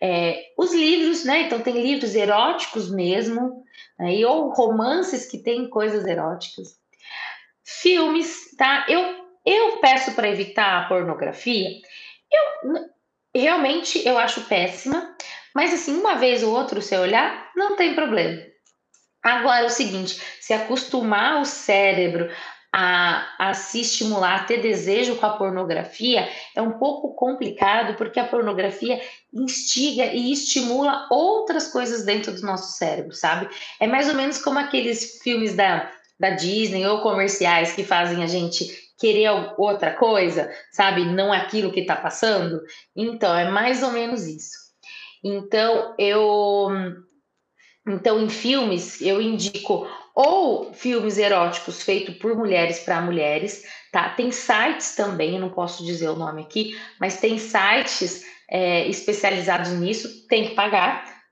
[0.00, 1.42] É, os livros, né?
[1.42, 3.64] Então tem livros eróticos mesmo,
[3.98, 6.76] né, ou romances que têm coisas eróticas.
[7.64, 8.84] Filmes, tá?
[8.88, 9.00] Eu,
[9.46, 11.80] eu peço para evitar a pornografia.
[12.32, 12.92] Eu
[13.34, 15.16] realmente eu acho péssima,
[15.54, 18.42] mas assim, uma vez ou outra, se olhar, não tem problema.
[19.22, 22.28] Agora é o seguinte, se acostumar o cérebro
[22.74, 28.18] a, a se estimular, a ter desejo com a pornografia, é um pouco complicado, porque
[28.18, 29.00] a pornografia
[29.32, 33.48] instiga e estimula outras coisas dentro do nosso cérebro, sabe?
[33.78, 38.26] É mais ou menos como aqueles filmes da, da Disney ou comerciais que fazem a
[38.26, 41.04] gente querer outra coisa, sabe?
[41.04, 42.62] Não aquilo que está passando.
[42.94, 44.56] Então, é mais ou menos isso.
[45.24, 46.68] Então, eu.
[47.84, 54.10] Então, em filmes, eu indico ou filmes eróticos feitos por mulheres para mulheres, tá?
[54.10, 60.28] Tem sites também, não posso dizer o nome aqui, mas tem sites é, especializados nisso,
[60.28, 61.22] tem que pagar,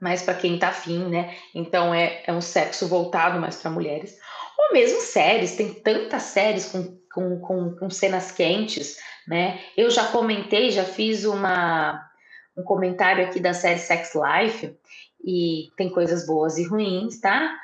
[0.00, 1.36] mas para quem tá afim, né?
[1.54, 4.16] Então é, é um sexo voltado mais para mulheres.
[4.58, 9.60] Ou mesmo séries, tem tantas séries com, com, com, com cenas quentes, né?
[9.76, 12.08] Eu já comentei, já fiz uma,
[12.56, 14.76] um comentário aqui da série Sex Life,
[15.24, 17.58] e tem coisas boas e ruins, tá?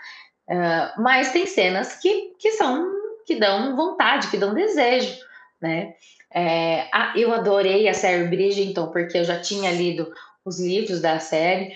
[0.49, 2.93] Uh, mas tem cenas que, que são
[3.27, 5.19] que dão vontade, que dão desejo,
[5.61, 5.95] né?
[6.31, 10.13] É, a, eu adorei a série Bridgerton porque eu já tinha lido
[10.45, 11.75] os livros da série,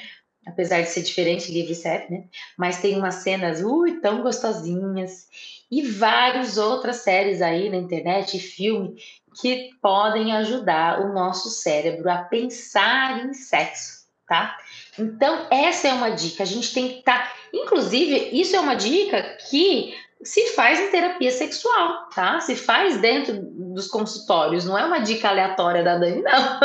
[0.49, 2.25] apesar de ser diferente livro e né?
[2.57, 5.29] Mas tem umas cenas ui, tão gostosinhas
[5.71, 8.97] e várias outras séries aí na internet e filme
[9.41, 14.57] que podem ajudar o nosso cérebro a pensar em sexo, tá?
[14.99, 16.43] Então, essa é uma dica.
[16.43, 17.29] A gente tem que estar.
[17.29, 17.33] Tá...
[17.53, 22.41] Inclusive, isso é uma dica que se faz em terapia sexual, tá?
[22.41, 24.65] Se faz dentro dos consultórios.
[24.65, 26.61] Não é uma dica aleatória da Dani, não.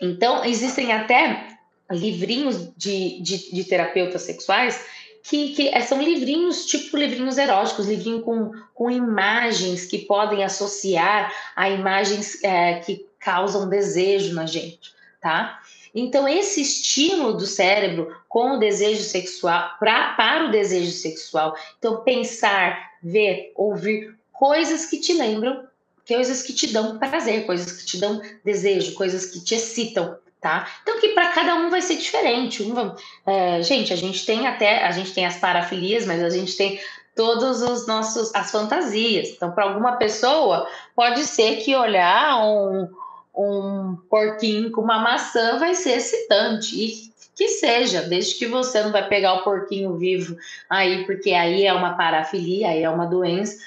[0.00, 1.48] Então, existem até
[1.90, 4.84] livrinhos de, de, de terapeutas sexuais
[5.22, 11.68] que, que, são livrinhos, tipo livrinhos eróticos, livrinho com, com imagens que podem associar a
[11.68, 15.60] imagens é, que causam desejo na gente tá?
[15.94, 22.02] Então, esse estímulo do cérebro com o desejo sexual, pra, para o desejo sexual, então
[22.02, 25.64] pensar, ver, ouvir coisas que te lembram,
[26.06, 30.68] coisas que te dão prazer, coisas que te dão desejo, coisas que te excitam, tá?
[30.82, 32.62] Então, que para cada um vai ser diferente.
[32.62, 32.94] Um,
[33.26, 36.80] é, gente, a gente tem até, a gente tem as parafilias, mas a gente tem
[37.14, 39.28] todos os nossos, as fantasias.
[39.28, 42.88] Então, para alguma pessoa, pode ser que olhar um
[43.36, 46.76] um porquinho com uma maçã vai ser excitante.
[46.76, 50.36] E que seja, desde que você não vai pegar o porquinho vivo
[50.68, 53.58] aí, porque aí é uma parafilia, aí é uma doença.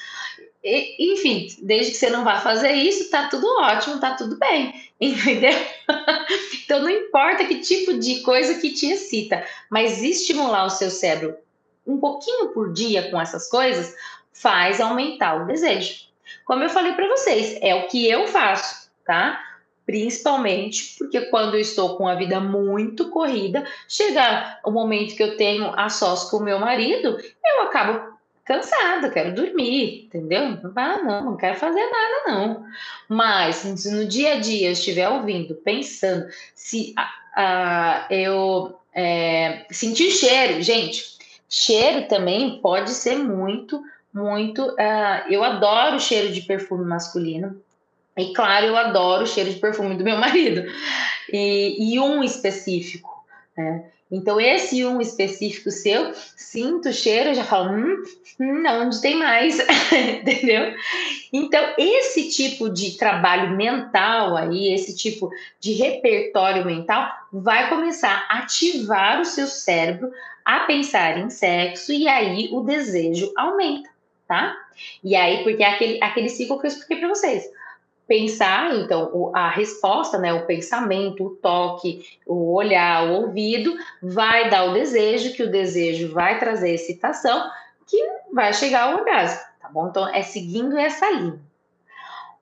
[0.63, 4.73] E, enfim, desde que você não vá fazer isso, tá tudo ótimo, tá tudo bem,
[4.99, 5.51] entendeu?
[6.63, 11.35] então não importa que tipo de coisa que te excita, mas estimular o seu cérebro
[11.85, 13.93] um pouquinho por dia com essas coisas
[14.31, 16.07] faz aumentar o desejo.
[16.45, 19.41] Como eu falei para vocês, é o que eu faço, tá?
[19.85, 25.35] Principalmente porque quando eu estou com a vida muito corrida, chega o momento que eu
[25.35, 28.12] tenho a sós com o meu marido, eu acabo
[28.45, 30.59] cansada, quero dormir, entendeu?
[30.75, 32.65] Ah, não, não quero fazer nada, não.
[33.07, 36.93] Mas se no dia a dia eu estiver ouvindo, pensando, se
[38.09, 41.17] eu é, sentir cheiro, gente,
[41.49, 43.81] cheiro também pode ser muito
[44.13, 44.61] muito.
[44.73, 47.59] Uh, eu adoro o cheiro de perfume masculino.
[48.15, 50.63] E claro, eu adoro o cheiro de perfume do meu marido.
[51.31, 53.25] E, e um específico,
[53.57, 53.89] né?
[54.13, 58.03] Então, esse um específico seu, sinto o cheiro, já falo, hum,
[58.39, 59.57] hum onde tem mais,
[60.21, 60.71] entendeu?
[61.33, 68.39] Então, esse tipo de trabalho mental aí, esse tipo de repertório mental, vai começar a
[68.39, 70.11] ativar o seu cérebro
[70.45, 73.89] a pensar em sexo e aí o desejo aumenta,
[74.27, 74.55] tá?
[75.03, 77.49] E aí, porque é aquele, aquele ciclo que eu expliquei para vocês
[78.07, 84.65] pensar, então, a resposta, né, o pensamento, o toque, o olhar, o ouvido, vai dar
[84.65, 87.49] o desejo, que o desejo vai trazer excitação,
[87.87, 87.97] que
[88.33, 89.87] vai chegar ao orgasmo, tá bom?
[89.87, 91.39] Então, é seguindo essa linha.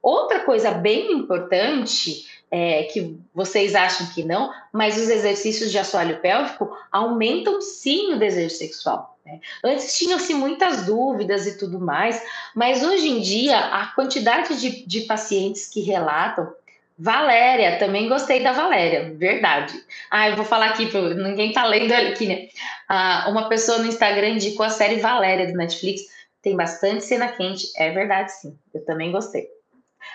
[0.02, 6.20] Outra coisa bem importante, é, que vocês acham que não, mas os exercícios de assoalho
[6.20, 9.18] pélvico aumentam sim o desejo sexual.
[9.26, 9.40] Né?
[9.64, 12.22] Antes tinham-se muitas dúvidas e tudo mais,
[12.54, 16.54] mas hoje em dia a quantidade de, de pacientes que relatam
[17.00, 19.74] Valéria, também gostei da Valéria, verdade.
[20.12, 22.48] Ah, eu vou falar aqui, ninguém tá lendo aqui, né?
[22.88, 26.04] Ah, uma pessoa no Instagram indicou a série Valéria do Netflix,
[26.44, 29.48] tem bastante cena quente, é verdade sim, eu também gostei.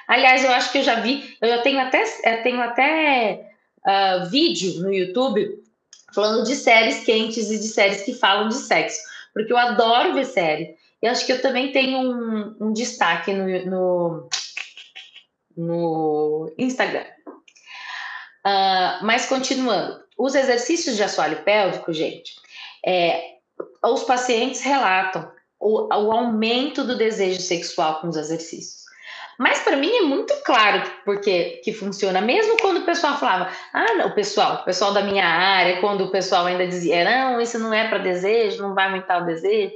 [0.08, 3.50] Aliás, eu acho que eu já vi, eu tenho até, eu tenho até
[3.86, 5.62] uh, vídeo no YouTube
[6.14, 9.00] falando de séries quentes e de séries que falam de sexo,
[9.34, 10.76] porque eu adoro ver série.
[11.02, 14.28] E acho que eu também tenho um, um destaque no, no,
[15.56, 17.04] no Instagram.
[18.46, 22.32] Uh, mas continuando, os exercícios de assoalho pélvico, gente,
[22.86, 23.36] é,
[23.84, 28.85] os pacientes relatam o, o aumento do desejo sexual com os exercícios.
[29.38, 33.94] Mas para mim é muito claro porque que funciona, mesmo quando o pessoal falava, ah,
[33.94, 37.58] não, o pessoal, o pessoal da minha área, quando o pessoal ainda dizia, não, isso
[37.58, 39.74] não é para desejo, não vai aumentar o desejo.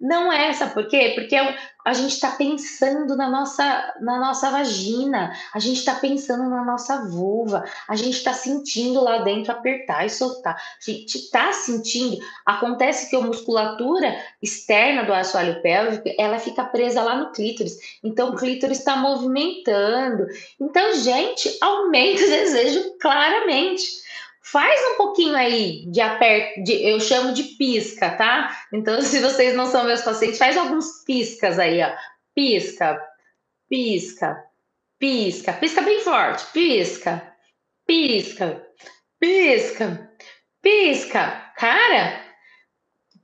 [0.00, 1.12] Não é, sabe por quê?
[1.14, 6.50] Porque é a gente está pensando na nossa, na nossa vagina, a gente está pensando
[6.50, 10.56] na nossa vulva, a gente está sentindo lá dentro apertar e soltar.
[10.56, 12.18] A gente está sentindo.
[12.44, 17.78] Acontece que a musculatura externa do assoalho pélvico ela fica presa lá no clítoris.
[18.02, 20.26] Então o clítoris está movimentando.
[20.60, 24.05] Então, gente, aumenta o desejo claramente.
[24.48, 28.56] Faz um pouquinho aí de aperto, de, eu chamo de pisca, tá?
[28.72, 31.92] Então, se vocês não são meus pacientes, faz alguns piscas aí, ó.
[32.32, 32.96] Pisca,
[33.68, 34.44] pisca,
[35.00, 37.34] pisca, pisca bem forte, pisca,
[37.84, 38.64] pisca,
[39.18, 40.10] pisca,
[40.62, 41.52] pisca.
[41.56, 42.22] Cara,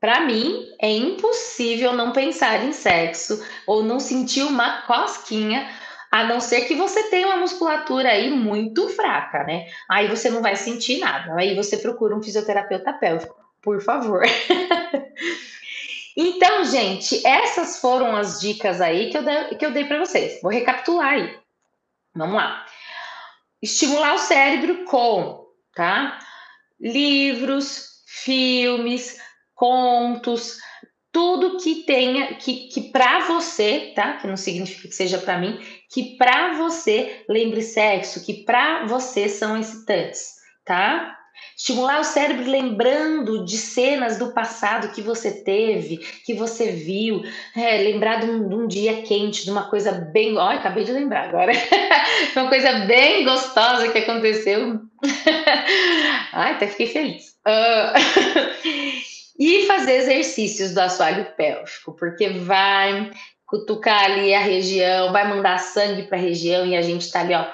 [0.00, 5.70] para mim é impossível não pensar em sexo ou não sentir uma cosquinha
[6.12, 9.66] a não ser que você tenha uma musculatura aí muito fraca, né?
[9.88, 11.34] Aí você não vai sentir nada.
[11.38, 14.22] Aí você procura um fisioterapeuta pélvico, por favor.
[16.14, 20.38] então, gente, essas foram as dicas aí que eu, dei, que eu dei para vocês.
[20.42, 21.34] Vou recapitular aí.
[22.14, 22.66] Vamos lá.
[23.62, 26.18] Estimular o cérebro com, tá?
[26.78, 29.18] Livros, filmes,
[29.54, 30.58] contos,
[31.12, 34.18] tudo que tenha que, que para você, tá?
[34.18, 35.60] Que não significa que seja para mim,
[35.92, 40.32] que para você lembre sexo, que para você são excitantes,
[40.64, 41.18] tá?
[41.56, 47.22] Estimular o cérebro lembrando de cenas do passado que você teve, que você viu,
[47.56, 50.36] é, lembrar de um, de um, dia quente, de uma coisa bem.
[50.36, 51.52] Olha, acabei de lembrar agora.
[52.36, 54.80] uma coisa bem gostosa que aconteceu.
[56.32, 57.36] Ai, até fiquei feliz.
[57.46, 59.02] Uh...
[59.38, 63.10] E fazer exercícios do assoalho pélvico, porque vai
[63.52, 67.34] cutucar ali a região, vai mandar sangue para a região e a gente está ali,
[67.34, 67.46] ó,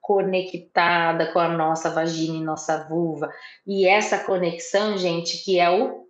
[0.00, 3.30] conectada com a nossa vagina e nossa vulva.
[3.66, 6.06] E essa conexão, gente, que é o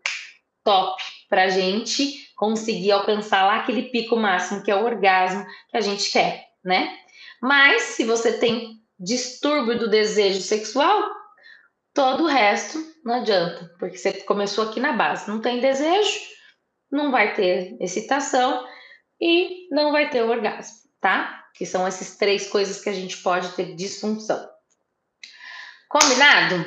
[0.63, 5.77] top para a gente conseguir alcançar lá aquele pico máximo que é o orgasmo que
[5.77, 6.97] a gente quer, né?
[7.43, 11.03] Mas se você tem distúrbio do desejo sexual,
[11.93, 16.21] todo o resto não adianta, porque você começou aqui na base, não tem desejo,
[16.93, 18.71] não vai ter excitação
[19.23, 21.45] e não vai ter orgasmo, tá?
[21.55, 24.51] Que são essas três coisas que a gente pode ter disfunção.
[25.89, 26.65] Combinado?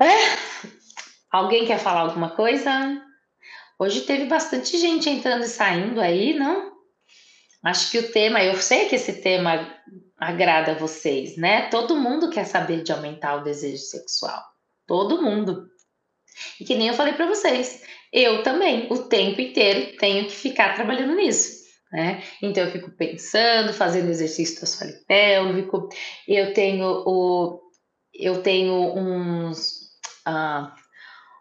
[0.00, 0.36] É?
[1.30, 3.00] Alguém quer falar alguma coisa?
[3.78, 6.72] Hoje teve bastante gente entrando e saindo aí, não?
[7.62, 9.72] Acho que o tema, eu sei que esse tema
[10.18, 11.68] agrada a vocês, né?
[11.68, 14.42] Todo mundo quer saber de aumentar o desejo sexual.
[14.84, 15.68] Todo mundo.
[16.60, 17.84] E que nem eu falei para vocês,
[18.16, 21.66] eu também, o tempo inteiro, tenho que ficar trabalhando nisso.
[21.92, 22.22] Né?
[22.42, 25.88] Então eu fico pensando, fazendo exercício assoalho pélvico,
[26.26, 27.60] eu tenho o
[28.18, 29.90] eu tenho uns
[30.24, 30.74] ah,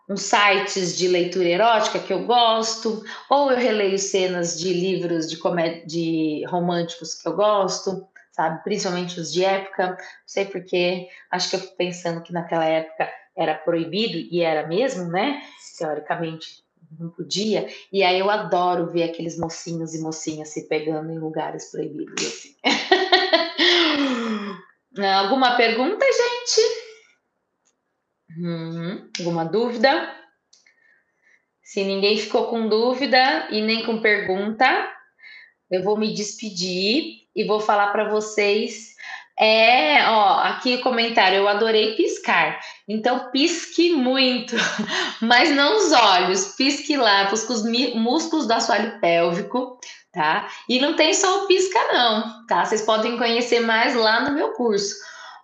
[0.09, 5.37] uns sites de leitura erótica que eu gosto, ou eu releio cenas de livros de
[5.85, 8.63] de românticos que eu gosto, sabe?
[8.63, 9.91] Principalmente os de época.
[9.91, 9.97] Não
[10.27, 15.05] sei porquê, acho que eu fico pensando que naquela época era proibido, e era mesmo,
[15.09, 15.41] né?
[15.77, 16.64] Teoricamente
[16.99, 17.67] não podia.
[17.91, 22.55] E aí eu adoro ver aqueles mocinhos e mocinhas se pegando em lugares proibidos assim.
[24.97, 26.61] Alguma pergunta, gente?
[28.37, 30.15] Hum, alguma dúvida?
[31.61, 34.65] Se ninguém ficou com dúvida e nem com pergunta,
[35.69, 38.94] eu vou me despedir e vou falar para vocês.
[39.37, 42.59] É, ó, aqui o comentário, eu adorei piscar.
[42.87, 44.55] Então pisque muito,
[45.21, 47.63] mas não os olhos, pisque lá, pisque os
[47.95, 49.77] músculos do assoalho pélvico,
[50.13, 50.47] tá?
[50.69, 52.63] E não tem só o pisca não, tá?
[52.63, 54.95] Vocês podem conhecer mais lá no meu curso.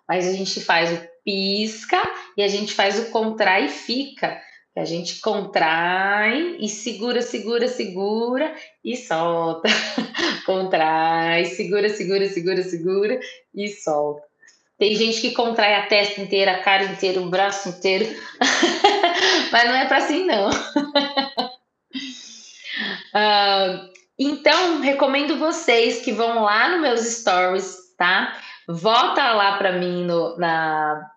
[0.08, 2.00] Mas a gente faz o pisca
[2.36, 4.40] e a gente faz o contrai e fica.
[4.74, 9.68] A gente contrai e segura, segura, segura e solta.
[10.46, 13.20] contrai, segura, segura, segura, segura
[13.54, 14.22] e solta.
[14.78, 18.06] Tem gente que contrai a testa inteira, a cara inteira, o braço inteiro.
[19.52, 20.48] Mas não é para assim, não.
[20.48, 20.52] uh,
[24.18, 28.36] então, recomendo vocês que vão lá nos meus stories, tá?
[28.66, 31.10] Volta lá para mim no, na,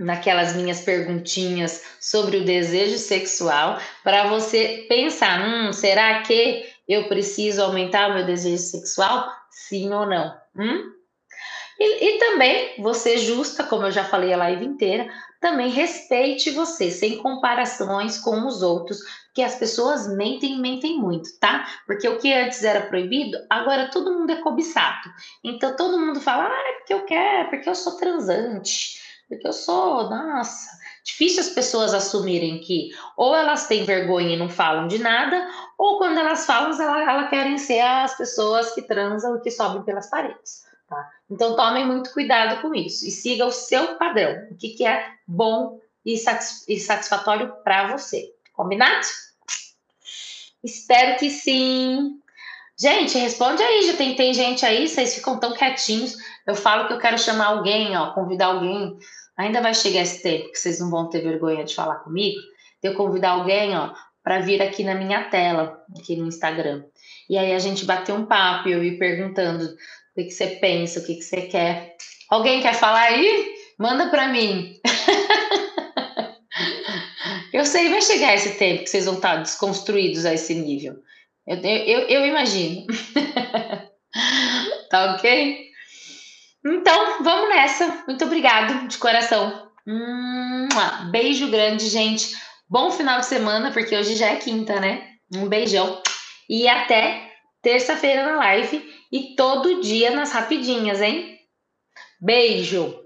[0.00, 7.62] naquelas minhas perguntinhas sobre o desejo sexual para você pensar, hum, será que eu preciso
[7.62, 9.30] aumentar o meu desejo sexual?
[9.50, 10.34] Sim ou não?
[10.56, 10.92] Hum?
[11.78, 15.08] E, e, também você justa, como eu já falei a live inteira,
[15.40, 21.66] também respeite você, sem comparações com os outros, porque as pessoas mentem, mentem muito, tá?
[21.86, 25.08] Porque o que antes era proibido, agora todo mundo é cobiçado.
[25.42, 29.52] Então todo mundo fala, ah, é porque eu quero, porque eu sou transante porque eu
[29.52, 30.68] sou, nossa,
[31.04, 35.98] difícil as pessoas assumirem que ou elas têm vergonha e não falam de nada, ou
[35.98, 40.10] quando elas falam, elas, elas querem ser as pessoas que transam e que sobem pelas
[40.10, 40.64] paredes.
[40.88, 41.08] Tá?
[41.30, 45.12] Então tomem muito cuidado com isso e siga o seu padrão, o que, que é
[45.24, 48.34] bom e, e satisfatório para você.
[48.52, 49.06] Combinado?
[50.62, 52.20] Espero que sim.
[52.76, 56.16] Gente, responde aí, já tem, tem gente aí, vocês ficam tão quietinhos.
[56.44, 58.98] Eu falo que eu quero chamar alguém, ó, convidar alguém
[59.40, 62.38] Ainda vai chegar esse tempo que vocês não vão ter vergonha de falar comigo,
[62.82, 66.84] de eu convidar alguém, ó, para vir aqui na minha tela, aqui no Instagram.
[67.28, 69.68] E aí a gente bater um papo e eu ir perguntando o
[70.14, 71.96] que, que você pensa, o que, que você quer.
[72.28, 73.54] Alguém quer falar aí?
[73.78, 74.78] Manda para mim.
[77.50, 80.96] eu sei, vai chegar esse tempo que vocês vão estar desconstruídos a esse nível.
[81.46, 82.86] Eu, eu, eu imagino.
[84.90, 85.69] tá ok?
[86.64, 88.04] Então, vamos nessa.
[88.06, 89.70] Muito obrigado de coração.
[91.10, 92.36] beijo grande, gente.
[92.68, 95.08] Bom final de semana, porque hoje já é quinta, né?
[95.34, 96.02] Um beijão.
[96.48, 97.32] E até
[97.62, 101.38] terça-feira na live e todo dia nas rapidinhas, hein?
[102.20, 102.99] Beijo!